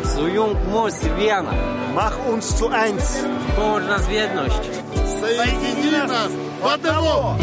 [0.00, 0.02] one.
[0.02, 1.52] Psują moc wiana.
[1.94, 3.24] Mach uns zu eins.
[3.56, 4.60] Połącz nas w jedność.
[5.20, 6.30] Соедини нас
[6.62, 7.36] в одного.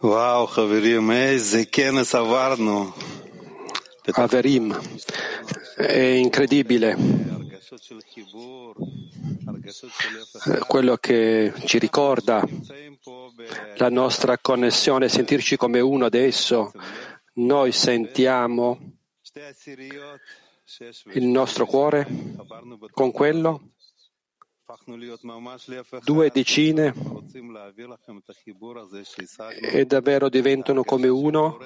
[0.00, 1.10] Wow, Haverim,
[4.12, 4.80] Haverim,
[5.76, 6.96] è incredibile.
[10.68, 12.46] Quello che ci ricorda
[13.76, 16.70] la nostra connessione, sentirci come uno adesso.
[17.34, 18.78] Noi sentiamo
[21.14, 22.06] il nostro cuore
[22.92, 23.72] con quello
[26.04, 26.92] due decine.
[29.62, 31.58] e davvero diventano come uno,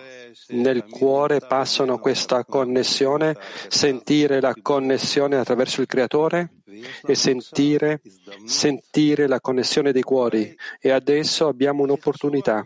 [0.48, 3.36] nel cuore passano questa connessione,
[3.68, 6.62] sentire la connessione attraverso il Creatore
[7.04, 8.00] e sentire,
[8.44, 10.56] sentire la connessione dei cuori.
[10.80, 12.64] E adesso abbiamo un'opportunità,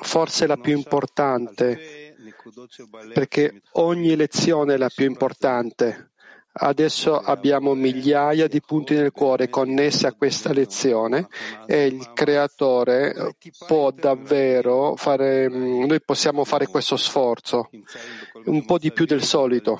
[0.00, 2.14] forse la più importante,
[3.12, 6.12] perché ogni lezione è la più importante.
[6.60, 11.28] Adesso abbiamo migliaia di punti nel cuore connessi a questa lezione
[11.66, 13.14] e il creatore
[13.66, 17.70] può davvero fare, mm, noi possiamo fare questo sforzo,
[18.46, 19.76] un po' di più del solito.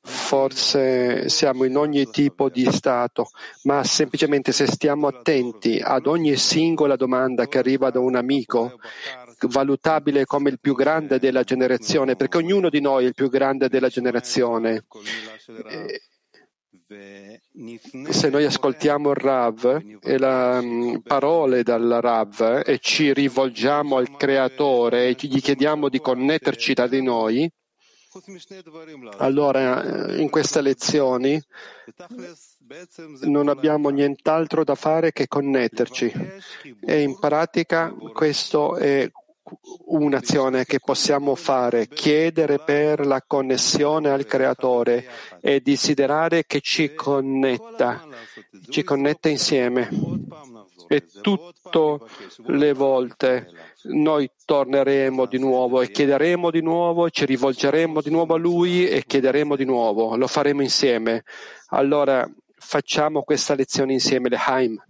[0.00, 3.30] Forse siamo in ogni tipo di stato,
[3.64, 8.78] ma semplicemente se stiamo attenti ad ogni singola domanda che arriva da un amico,
[9.48, 13.68] valutabile come il più grande della generazione, perché ognuno di noi è il più grande
[13.68, 14.84] della generazione.
[18.10, 25.08] Se noi ascoltiamo il Rav e le parole dal Rav e ci rivolgiamo al Creatore
[25.08, 27.50] e gli chiediamo di connetterci tra di noi,
[29.18, 31.42] allora in queste lezioni
[33.22, 36.12] non abbiamo nient'altro da fare che connetterci
[36.80, 39.10] e in pratica questo è
[39.86, 45.06] un'azione che possiamo fare, chiedere per la connessione al Creatore
[45.40, 48.06] e desiderare che ci connetta,
[48.68, 49.88] ci connetta insieme
[50.88, 51.98] e tutte
[52.46, 53.48] le volte
[53.84, 59.04] noi torneremo di nuovo e chiederemo di nuovo, ci rivolgeremo di nuovo a Lui e
[59.04, 61.24] chiederemo di nuovo, lo faremo insieme.
[61.68, 64.84] Allora facciamo questa lezione insieme, le Haim.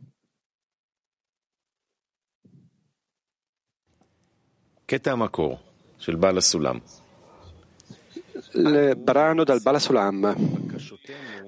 [8.55, 10.35] Il brano dal Balasulam.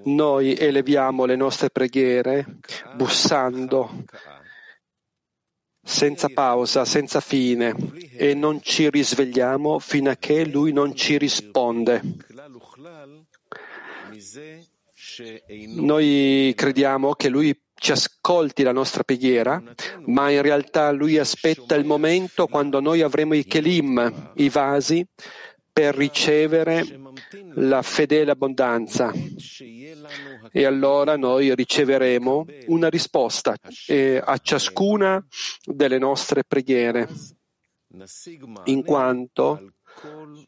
[0.04, 2.58] Noi eleviamo le nostre preghiere
[2.94, 4.04] bussando
[5.84, 7.74] senza pausa, senza fine
[8.16, 12.00] e non ci risvegliamo fino a che lui non ci risponde.
[15.76, 19.62] Noi crediamo che lui ci ascolti la nostra preghiera,
[20.06, 25.06] ma in realtà lui aspetta il momento quando noi avremo i kelim, i vasi,
[25.74, 26.86] per ricevere
[27.54, 29.12] la fedele abbondanza.
[30.52, 33.56] E allora noi riceveremo una risposta
[33.88, 35.26] eh, a ciascuna
[35.64, 37.08] delle nostre preghiere,
[38.66, 39.72] in quanto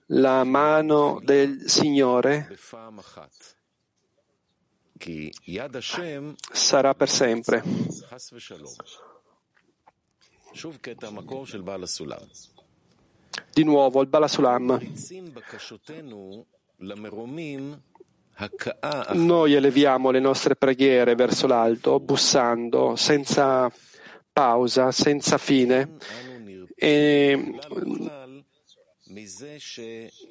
[0.06, 2.56] la mano del Signore
[6.52, 7.62] sarà per sempre.
[13.52, 14.80] Di nuovo il Balasulam.
[19.12, 23.72] Noi eleviamo le nostre preghiere verso l'alto, bussando senza
[24.30, 25.96] pausa, senza fine,
[26.74, 27.58] e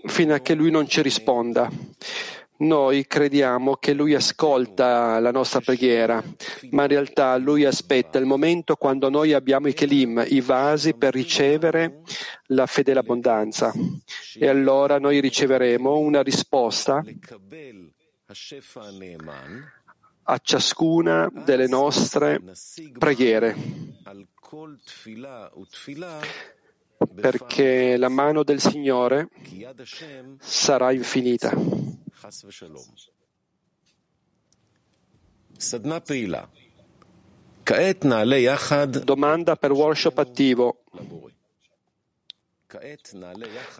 [0.05, 1.67] fino a che lui non ci risponda.
[2.57, 6.23] Noi crediamo che lui ascolta la nostra preghiera,
[6.69, 11.13] ma in realtà lui aspetta il momento quando noi abbiamo i kelim, i vasi per
[11.13, 12.01] ricevere
[12.47, 13.73] la fedele abbondanza.
[14.39, 17.03] E allora noi riceveremo una risposta
[20.23, 22.41] a ciascuna delle nostre
[22.97, 23.55] preghiere,
[27.13, 29.27] perché la mano del Signore
[30.39, 31.51] sarà infinita.
[39.03, 40.83] Domanda per workshop attivo.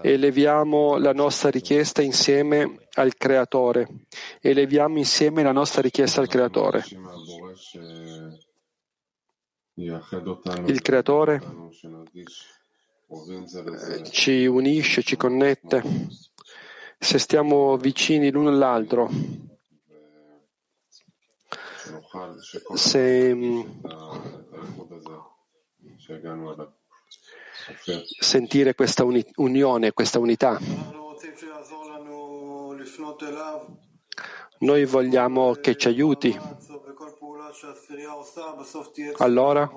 [0.02, 3.88] Eleviamo la nostra richiesta insieme al Creatore.
[4.42, 6.84] Eleviamo insieme la nostra richiesta al Creatore.
[9.74, 11.42] Il Creatore
[14.12, 15.84] ci unisce, ci connette.
[16.98, 19.10] Se stiamo vicini l'uno all'altro,
[22.74, 23.36] se
[28.20, 30.60] sentire questa uni- unione, questa unità.
[34.60, 36.40] Noi vogliamo che ci aiuti.
[39.18, 39.72] Allora,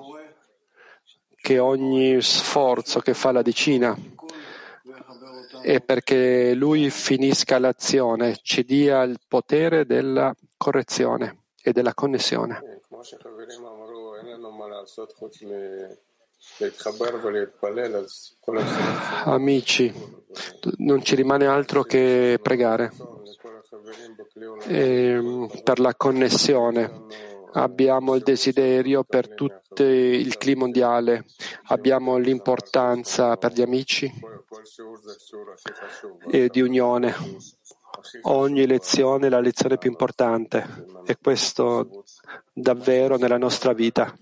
[1.35, 3.97] che ogni sforzo che fa la decina
[5.61, 12.81] è perché lui finisca l'azione, ci dia il potere della correzione e della connessione.
[19.25, 19.93] Amici,
[20.77, 22.91] non ci rimane altro che pregare
[24.67, 27.27] e per la connessione.
[27.53, 31.25] Abbiamo il desiderio per tutto il clima mondiale,
[31.67, 34.11] abbiamo l'importanza per gli amici
[36.29, 37.15] e di unione.
[38.23, 42.03] Ogni lezione è la lezione più importante e questo
[42.53, 44.15] davvero nella nostra vita.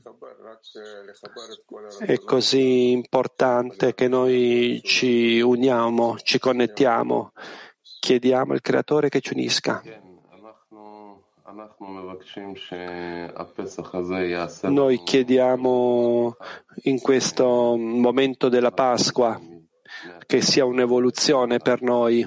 [2.00, 7.34] È così importante che noi ci uniamo, ci connettiamo,
[8.00, 9.82] chiediamo al Creatore che ci unisca.
[14.64, 16.36] Noi chiediamo
[16.84, 19.40] in questo momento della Pasqua
[20.26, 22.26] che sia un'evoluzione per noi,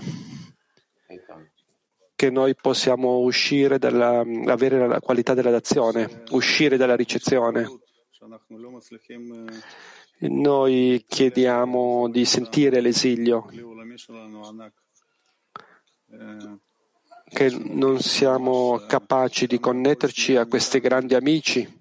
[2.15, 7.69] che noi possiamo uscire dalla, avere la qualità della dazione, uscire dalla ricezione.
[10.21, 13.51] Noi chiediamo di sentire l'esilio,
[17.33, 21.79] che non siamo capaci di connetterci a questi grandi amici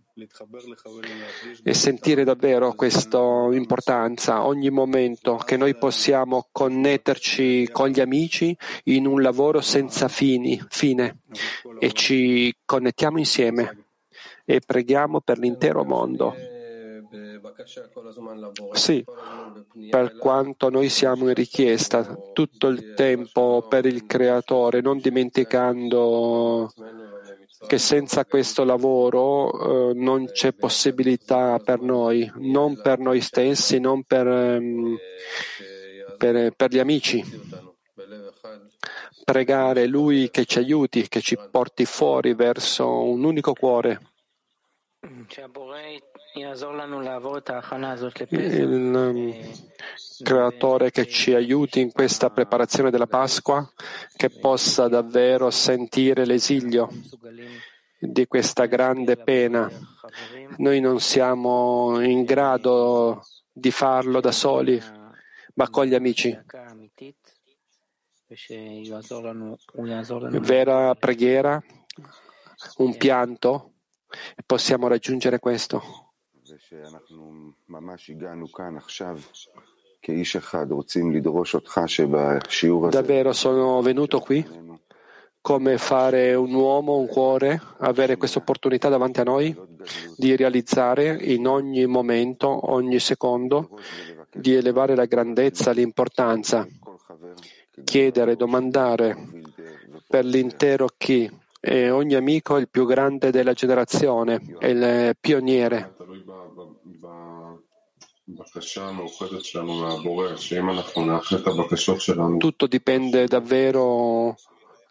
[1.63, 3.19] e sentire davvero questa
[3.51, 10.61] importanza ogni momento che noi possiamo connetterci con gli amici in un lavoro senza fini,
[10.69, 11.19] fine
[11.79, 13.85] e ci connettiamo insieme
[14.45, 16.48] e preghiamo per l'intero mondo.
[18.73, 19.03] Sì,
[19.89, 26.71] per quanto noi siamo in richiesta tutto il tempo per il Creatore, non dimenticando
[27.67, 34.03] che senza questo lavoro eh, non c'è possibilità per noi, non per noi stessi, non
[34.03, 34.97] per, ehm,
[36.17, 37.23] per, per gli amici.
[39.23, 43.99] Pregare Lui che ci aiuti, che ci porti fuori verso un unico cuore.
[48.31, 49.33] Il um,
[50.21, 53.67] creatore che ci aiuti in questa preparazione della Pasqua,
[54.15, 56.89] che possa davvero sentire l'esilio
[57.97, 59.71] di questa grande pena.
[60.57, 64.81] Noi non siamo in grado di farlo da soli,
[65.53, 66.37] ma con gli amici.
[70.39, 71.63] Vera preghiera,
[72.77, 73.68] un pianto, e
[74.45, 75.81] possiamo raggiungere questo.
[82.89, 84.67] Davvero sono venuto qui?
[85.41, 89.55] come fare un uomo, un cuore, avere questa opportunità davanti a noi
[90.15, 93.79] di realizzare in ogni momento, ogni secondo,
[94.31, 96.67] di elevare la grandezza, l'importanza,
[97.83, 99.15] chiedere, domandare
[100.07, 101.29] per l'intero chi
[101.61, 105.95] e ogni amico è il più grande della generazione, è il pioniere.
[112.37, 114.35] Tutto dipende davvero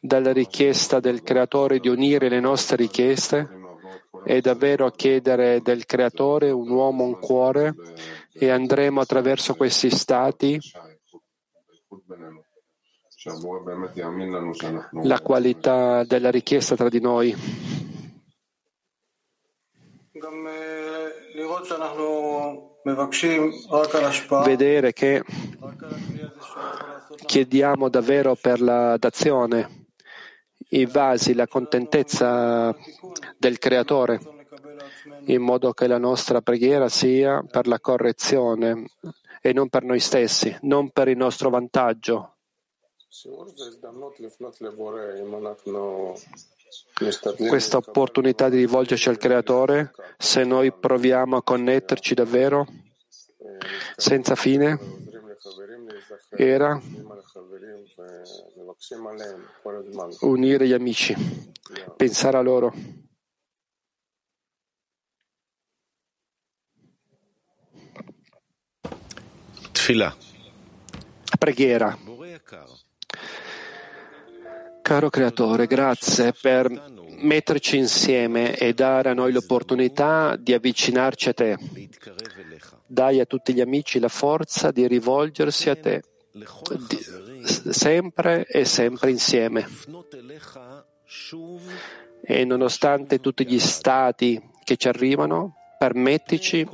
[0.00, 3.48] dalla richiesta del Creatore di unire le nostre richieste
[4.24, 7.74] e davvero chiedere del Creatore un uomo, un cuore
[8.32, 10.60] e andremo attraverso questi stati
[15.02, 17.34] la qualità della richiesta tra di noi.
[24.44, 25.24] Vedere che
[27.26, 29.86] chiediamo davvero per la d'azione
[30.70, 32.72] i vasi, la contentezza
[33.36, 34.20] del creatore,
[35.24, 38.90] in modo che la nostra preghiera sia per la correzione
[39.40, 42.37] e non per noi stessi, non per il nostro vantaggio,
[47.48, 52.66] questa opportunità di rivolgerci al Creatore, se noi proviamo a connetterci davvero,
[53.96, 54.78] senza fine,
[56.30, 56.80] era
[60.20, 61.14] unire gli amici,
[61.96, 62.74] pensare a loro.
[69.72, 70.14] Tfila.
[71.38, 71.96] Preghiera.
[74.88, 76.66] Caro Creatore, grazie per
[77.18, 81.58] metterci insieme e dare a noi l'opportunità di avvicinarci a te.
[82.86, 86.02] Dai a tutti gli amici la forza di rivolgersi a te,
[86.32, 86.98] di,
[87.70, 89.68] sempre e sempre insieme.
[92.22, 96.66] E nonostante tutti gli stati che ci arrivano, permettici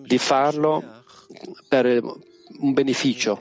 [0.00, 0.82] di farlo
[1.68, 1.84] per
[2.60, 3.38] un beneficio,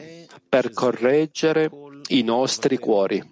[0.49, 1.71] per correggere
[2.09, 3.31] i nostri cuori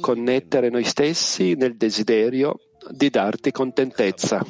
[0.00, 2.60] connettere noi stessi nel desiderio
[2.90, 4.44] di darti contentezza.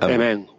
[0.00, 0.57] Amen.